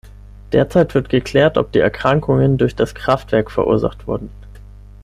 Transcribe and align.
Derzeit 0.51 0.95
wird 0.95 1.09
geklärt, 1.09 1.59
ob 1.59 1.71
die 1.73 1.79
Erkrankungen 1.79 2.57
durch 2.57 2.75
das 2.75 2.95
Kraftwerk 2.95 3.51
verursacht 3.51 4.07
wurden. 4.07 4.31